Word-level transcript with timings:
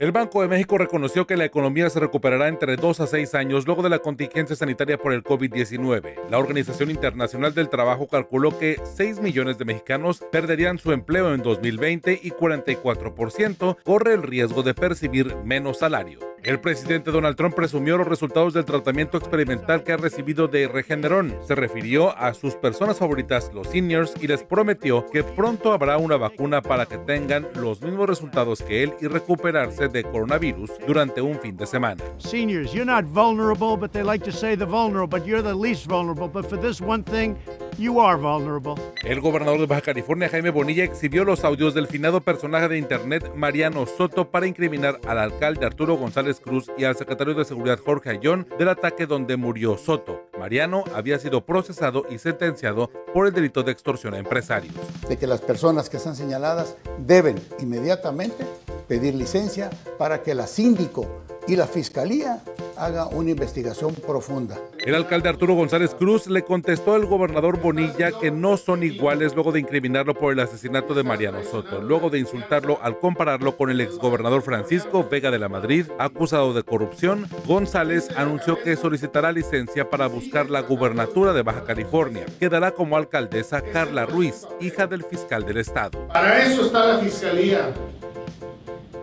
El 0.00 0.10
Banco 0.10 0.42
de 0.42 0.48
México 0.48 0.76
reconoció 0.76 1.24
que 1.24 1.36
la 1.36 1.44
economía 1.44 1.88
se 1.88 2.00
recuperará 2.00 2.48
entre 2.48 2.74
2 2.74 2.98
a 2.98 3.06
6 3.06 3.32
años 3.36 3.64
luego 3.64 3.80
de 3.80 3.90
la 3.90 4.00
contingencia 4.00 4.56
sanitaria 4.56 4.98
por 4.98 5.12
el 5.12 5.22
COVID-19. 5.22 6.28
La 6.28 6.38
Organización 6.38 6.90
Internacional 6.90 7.54
del 7.54 7.68
Trabajo 7.68 8.08
calculó 8.08 8.58
que 8.58 8.76
6 8.82 9.20
millones 9.20 9.56
de 9.56 9.66
mexicanos 9.66 10.24
perderían 10.32 10.78
su 10.78 10.90
empleo 10.90 11.32
en 11.32 11.42
2020 11.42 12.20
y 12.24 12.30
44% 12.32 13.76
corre 13.84 14.14
el 14.14 14.24
riesgo 14.24 14.64
de 14.64 14.74
percibir 14.74 15.36
menos 15.44 15.78
salario. 15.78 16.33
El 16.44 16.60
presidente 16.60 17.10
Donald 17.10 17.36
Trump 17.36 17.54
presumió 17.54 17.96
los 17.96 18.06
resultados 18.06 18.52
del 18.52 18.66
tratamiento 18.66 19.16
experimental 19.16 19.82
que 19.82 19.92
ha 19.92 19.96
recibido 19.96 20.46
de 20.46 20.68
Regeneron. 20.68 21.34
Se 21.46 21.54
refirió 21.54 22.14
a 22.18 22.34
sus 22.34 22.54
personas 22.54 22.98
favoritas, 22.98 23.50
los 23.54 23.68
seniors, 23.68 24.12
y 24.20 24.26
les 24.26 24.42
prometió 24.42 25.06
que 25.10 25.24
pronto 25.24 25.72
habrá 25.72 25.96
una 25.96 26.18
vacuna 26.18 26.60
para 26.60 26.84
que 26.84 26.98
tengan 26.98 27.48
los 27.54 27.80
mismos 27.80 28.10
resultados 28.10 28.60
que 28.60 28.82
él 28.82 28.92
y 29.00 29.06
recuperarse 29.06 29.88
de 29.88 30.04
coronavirus 30.04 30.70
durante 30.86 31.22
un 31.22 31.40
fin 31.40 31.56
de 31.56 31.66
semana. 31.66 32.04
Seniors, 32.18 32.74
you're 32.74 32.84
not 32.84 33.06
vulnerable, 33.06 33.78
but 33.78 33.90
they 33.92 34.02
like 34.04 34.22
to 34.22 34.30
say 34.32 34.54
the 34.54 34.66
vulnerable, 34.66 35.08
but 35.08 35.26
you're 35.26 35.42
the 35.42 35.54
least 35.54 35.86
vulnerable. 35.86 36.28
But 36.28 36.46
for 36.50 36.60
this 36.60 36.78
one 36.78 37.02
thing, 37.04 37.38
You 37.78 38.00
are 38.00 38.16
vulnerable. 38.16 38.76
El 39.02 39.20
gobernador 39.20 39.58
de 39.58 39.66
Baja 39.66 39.80
California, 39.80 40.28
Jaime 40.28 40.50
Bonilla, 40.50 40.84
exhibió 40.84 41.24
los 41.24 41.42
audios 41.42 41.74
del 41.74 41.88
finado 41.88 42.20
personaje 42.20 42.68
de 42.68 42.78
Internet, 42.78 43.32
Mariano 43.34 43.84
Soto, 43.86 44.30
para 44.30 44.46
incriminar 44.46 45.00
al 45.08 45.18
alcalde 45.18 45.66
Arturo 45.66 45.96
González 45.96 46.33
Cruz 46.40 46.70
y 46.76 46.84
al 46.84 46.96
secretario 46.96 47.34
de 47.34 47.44
Seguridad, 47.44 47.78
Jorge 47.78 48.10
Ayón, 48.10 48.46
del 48.58 48.68
ataque 48.68 49.06
donde 49.06 49.36
murió 49.36 49.76
Soto. 49.76 50.22
Mariano 50.38 50.84
había 50.94 51.18
sido 51.18 51.44
procesado 51.44 52.04
y 52.10 52.18
sentenciado 52.18 52.90
por 53.12 53.26
el 53.26 53.32
delito 53.32 53.62
de 53.62 53.72
extorsión 53.72 54.14
a 54.14 54.18
empresarios. 54.18 54.74
De 55.08 55.16
que 55.16 55.26
las 55.26 55.40
personas 55.40 55.88
que 55.88 55.96
están 55.96 56.16
señaladas 56.16 56.76
deben 56.98 57.40
inmediatamente 57.58 58.46
pedir 58.88 59.14
licencia 59.14 59.70
para 59.98 60.22
que 60.22 60.34
la 60.34 60.46
síndico 60.46 61.06
y 61.46 61.56
la 61.56 61.66
fiscalía 61.66 62.42
haga 62.76 63.06
una 63.06 63.30
investigación 63.30 63.94
profunda. 63.94 64.58
El 64.78 64.94
alcalde 64.94 65.28
Arturo 65.28 65.54
González 65.54 65.94
Cruz 65.94 66.26
le 66.26 66.42
contestó 66.42 66.94
al 66.94 67.06
gobernador 67.06 67.60
Bonilla 67.60 68.12
que 68.20 68.30
no 68.30 68.56
son 68.56 68.82
iguales 68.82 69.34
luego 69.34 69.52
de 69.52 69.60
incriminarlo 69.60 70.14
por 70.14 70.32
el 70.32 70.40
asesinato 70.40 70.94
de 70.94 71.02
Mariano 71.02 71.42
Soto, 71.42 71.80
luego 71.80 72.10
de 72.10 72.18
insultarlo 72.18 72.78
al 72.82 72.98
compararlo 72.98 73.56
con 73.56 73.70
el 73.70 73.80
exgobernador 73.80 74.42
Francisco 74.42 75.06
Vega 75.10 75.30
de 75.30 75.38
la 75.38 75.48
Madrid, 75.48 75.86
acusado 75.98 76.52
de 76.52 76.62
corrupción. 76.62 77.28
González 77.46 78.10
anunció 78.16 78.62
que 78.62 78.76
solicitará 78.76 79.32
licencia 79.32 79.88
para 79.88 80.06
buscar 80.06 80.50
la 80.50 80.62
gubernatura 80.62 81.32
de 81.32 81.42
Baja 81.42 81.64
California. 81.64 82.26
Quedará 82.38 82.72
como 82.72 82.96
alcaldesa 82.96 83.62
Carla 83.62 84.06
Ruiz, 84.06 84.46
hija 84.60 84.86
del 84.86 85.04
fiscal 85.04 85.44
del 85.46 85.58
estado. 85.58 86.06
Para 86.08 86.42
eso 86.44 86.66
está 86.66 86.86
la 86.86 86.98
fiscalía. 86.98 87.72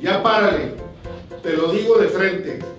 Ya 0.00 0.22
párale, 0.22 0.74
te 1.42 1.54
lo 1.54 1.72
digo 1.72 1.98
de 1.98 2.08
frente. 2.08 2.77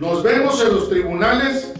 Nos 0.00 0.22
vemos 0.22 0.64
en 0.64 0.74
los 0.74 0.88
tribunales 0.88 1.74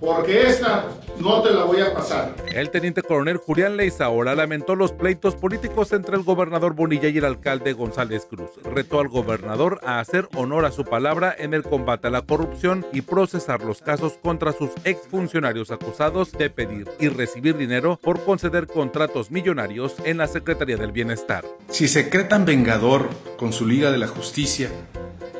porque 0.00 0.48
esta 0.48 0.88
no 1.20 1.42
te 1.42 1.52
la 1.52 1.62
voy 1.62 1.80
a 1.80 1.94
pasar. 1.94 2.34
El 2.52 2.70
teniente 2.70 3.02
coronel 3.02 3.36
Julián 3.36 3.76
Leizaola 3.76 4.34
lamentó 4.34 4.74
los 4.74 4.90
pleitos 4.90 5.36
políticos 5.36 5.92
entre 5.92 6.16
el 6.16 6.24
gobernador 6.24 6.74
Bonilla 6.74 7.08
y 7.08 7.18
el 7.18 7.24
alcalde 7.24 7.72
González 7.72 8.26
Cruz. 8.28 8.50
Retó 8.64 8.98
al 8.98 9.06
gobernador 9.06 9.78
a 9.84 10.00
hacer 10.00 10.28
honor 10.34 10.64
a 10.64 10.72
su 10.72 10.84
palabra 10.84 11.32
en 11.38 11.54
el 11.54 11.62
combate 11.62 12.08
a 12.08 12.10
la 12.10 12.22
corrupción 12.22 12.84
y 12.92 13.02
procesar 13.02 13.62
los 13.62 13.80
casos 13.80 14.14
contra 14.20 14.52
sus 14.52 14.70
exfuncionarios 14.82 15.70
acusados 15.70 16.32
de 16.32 16.50
pedir 16.50 16.88
y 16.98 17.10
recibir 17.10 17.56
dinero 17.56 17.96
por 18.02 18.24
conceder 18.24 18.66
contratos 18.66 19.30
millonarios 19.30 19.94
en 20.04 20.16
la 20.16 20.26
Secretaría 20.26 20.78
del 20.78 20.90
Bienestar. 20.90 21.44
Si 21.68 21.86
se 21.86 22.10
cree 22.10 22.24
tan 22.24 22.44
vengador 22.44 23.08
con 23.36 23.52
su 23.52 23.68
Liga 23.68 23.92
de 23.92 23.98
la 23.98 24.08
Justicia, 24.08 24.68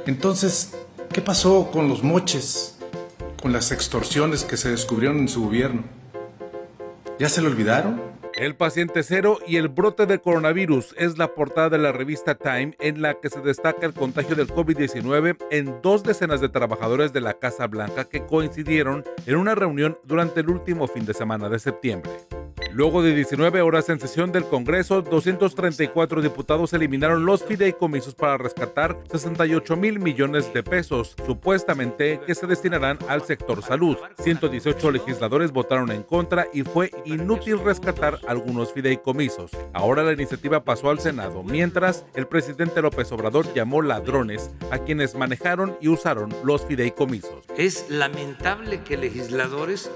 entonces, 0.07 0.73
¿qué 1.13 1.21
pasó 1.21 1.71
con 1.71 1.89
los 1.89 2.03
moches? 2.03 2.73
con 3.43 3.53
las 3.53 3.73
extorsiones 3.73 4.45
que 4.45 4.57
se 4.57 4.71
descubrieron 4.71 5.19
en 5.19 5.29
su 5.29 5.43
gobierno. 5.43 5.83
¿Ya 7.19 7.29
se 7.29 7.43
lo 7.43 7.49
olvidaron? 7.49 8.01
El 8.35 8.55
paciente 8.55 9.03
cero 9.03 9.41
y 9.47 9.57
el 9.57 9.69
brote 9.69 10.07
de 10.07 10.21
coronavirus 10.21 10.95
es 10.97 11.19
la 11.19 11.35
portada 11.35 11.69
de 11.69 11.79
la 11.79 11.93
revista 11.93 12.37
Time 12.37 12.77
en 12.79 13.03
la 13.03 13.15
que 13.15 13.29
se 13.29 13.41
destaca 13.41 13.85
el 13.85 13.93
contagio 13.93 14.37
del 14.37 14.49
COVID-19 14.49 15.37
en 15.51 15.83
dos 15.83 16.05
decenas 16.05 16.41
de 16.41 16.49
trabajadores 16.49 17.13
de 17.13 17.21
la 17.21 17.35
Casa 17.35 17.67
Blanca 17.67 18.05
que 18.05 18.25
coincidieron 18.25 19.05
en 19.27 19.37
una 19.37 19.55
reunión 19.57 19.99
durante 20.05 20.41
el 20.41 20.49
último 20.49 20.87
fin 20.87 21.05
de 21.05 21.15
semana 21.15 21.49
de 21.49 21.59
septiembre. 21.59 22.13
Luego 22.75 23.03
de 23.03 23.15
19 23.15 23.61
horas 23.61 23.91
en 23.91 24.01
sesión 24.01 24.33
del 24.33 24.45
Congreso, 24.45 25.03
234 25.03 26.23
diputados 26.23 26.73
eliminaron 26.73 27.27
los 27.27 27.45
fideicomisos 27.45 28.15
para 28.15 28.39
rescatar 28.39 28.99
68 29.13 29.77
mil 29.77 30.01
millones 30.01 30.55
de 30.55 30.63
pesos, 30.63 31.15
supuestamente 31.27 32.21
que 32.27 32.35
se 32.35 32.47
destinarán 32.47 32.99
al 33.09 33.23
sector 33.23 33.63
salud. 33.63 33.99
118 34.23 34.91
legisladores 34.91 35.53
votaron 35.53 35.91
en 35.91 36.03
contra 36.03 36.47
y 36.55 36.63
fue 36.63 36.91
inútil 37.05 37.59
rescatar 37.63 38.19
algunos 38.27 38.73
fideicomisos. 38.73 39.51
Ahora 39.75 40.03
la 40.03 40.15
iniciativa 40.15 40.65
pasó 40.65 40.89
al 40.89 40.99
Senado, 40.99 41.43
mientras 41.43 42.07
el 42.15 42.27
presidente 42.27 42.81
López 42.81 43.13
Obrador 43.13 43.53
llamó 43.53 43.83
ladrones 43.83 44.51
a 44.71 44.79
quienes 44.79 45.15
manejaron 45.15 45.77
y 45.83 45.89
usaron 45.89 46.35
los 46.43 46.65
fideicomisos. 46.65 47.45
Es 47.59 47.91
lamentable 47.91 48.81
que 48.83 48.97
legisladores 48.97 49.91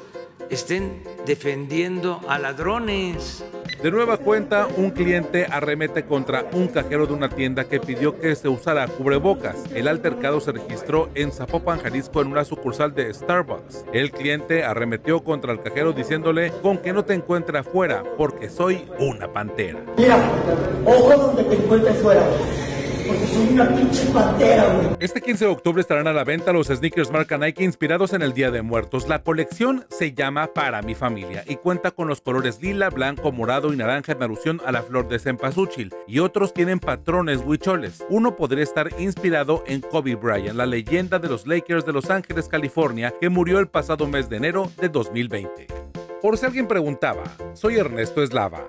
estén 0.50 1.02
defendiendo 1.26 2.20
a 2.28 2.38
ladrones. 2.38 3.44
De 3.82 3.90
nueva 3.90 4.16
cuenta, 4.16 4.66
un 4.76 4.90
cliente 4.90 5.46
arremete 5.50 6.04
contra 6.04 6.46
un 6.52 6.68
cajero 6.68 7.06
de 7.06 7.12
una 7.12 7.28
tienda 7.28 7.64
que 7.64 7.80
pidió 7.80 8.18
que 8.18 8.34
se 8.34 8.48
usara 8.48 8.86
cubrebocas. 8.88 9.56
El 9.74 9.88
altercado 9.88 10.40
se 10.40 10.52
registró 10.52 11.10
en 11.14 11.32
Zapopan, 11.32 11.80
Jalisco, 11.80 12.22
en 12.22 12.28
una 12.28 12.44
sucursal 12.44 12.94
de 12.94 13.12
Starbucks. 13.12 13.84
El 13.92 14.12
cliente 14.12 14.64
arremetió 14.64 15.22
contra 15.22 15.52
el 15.52 15.60
cajero 15.60 15.92
diciéndole 15.92 16.52
con 16.62 16.78
que 16.78 16.92
no 16.92 17.04
te 17.04 17.14
encuentre 17.14 17.58
afuera 17.58 18.02
porque 18.16 18.48
soy 18.48 18.88
una 18.98 19.32
pantera. 19.32 19.80
Mira, 19.98 20.18
ojo 20.84 21.16
donde 21.16 21.44
te 21.44 21.54
encuentres 21.56 21.98
fuera 21.98 22.22
Este 25.00 25.21
15 25.21 25.44
de 25.44 25.50
octubre 25.50 25.81
estarán 25.81 26.06
a 26.06 26.12
la 26.12 26.25
venta 26.25 26.53
los 26.53 26.69
sneakers 26.69 27.11
marca 27.11 27.39
Nike 27.39 27.65
inspirados 27.65 28.12
en 28.12 28.22
el 28.22 28.33
Día 28.33 28.50
de 28.50 28.62
Muertos. 28.62 29.09
La 29.09 29.22
colección 29.22 29.84
se 29.89 30.12
llama 30.12 30.49
Para 30.49 30.83
mi 30.83 30.94
familia 30.94 31.44
y 31.47 31.56
cuenta 31.56 31.91
con 31.91 32.09
los 32.09 32.21
colores 32.21 32.61
lila, 32.61 32.91
blanco, 32.91 33.33
morado 33.33 33.72
y 33.72 33.77
naranja 33.77 34.12
en 34.12 34.22
alusión 34.22 34.61
a 34.67 34.72
la 34.72 34.83
flor 34.83 35.09
de 35.09 35.19
cempasúchil 35.19 35.94
y 36.06 36.19
otros 36.19 36.55
tienen 36.55 36.81
patrones 36.81 37.41
huicholes. 37.44 38.05
Uno 38.09 38.37
podría 38.37 38.65
estar 38.65 38.91
inspirado 38.99 39.62
en 39.67 39.81
Kobe 39.81 40.15
Bryant, 40.15 40.56
la 40.56 40.67
leyenda 40.67 41.19
de 41.19 41.28
los 41.28 41.47
Lakers 41.47 41.87
de 41.87 41.93
Los 41.93 42.11
Ángeles, 42.11 42.49
California, 42.49 43.12
que 43.21 43.28
murió 43.28 43.59
el 43.59 43.69
pasado 43.69 44.06
mes 44.06 44.28
de 44.28 44.37
enero 44.37 44.71
de 44.81 44.88
2020. 44.88 45.67
Por 46.21 46.38
si 46.38 46.47
alguien 46.47 46.67
preguntaba, 46.67 47.25
soy 47.55 47.77
Ernesto 47.78 48.23
Eslava. 48.23 48.67